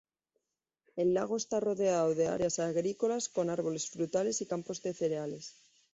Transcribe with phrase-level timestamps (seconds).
[0.95, 5.53] El lago está rodeado de áreas agrícolas con árboles frutales y campos de cereales.